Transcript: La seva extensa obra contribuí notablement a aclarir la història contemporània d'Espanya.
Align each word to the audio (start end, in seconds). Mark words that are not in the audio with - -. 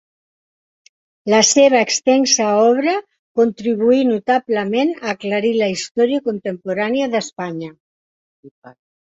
La 1.33 1.41
seva 1.49 1.81
extensa 1.87 2.47
obra 2.61 2.95
contribuí 3.41 3.99
notablement 4.13 4.95
a 4.97 5.13
aclarir 5.15 5.53
la 5.61 5.69
història 5.75 6.25
contemporània 6.31 7.13
d'Espanya. 7.15 7.71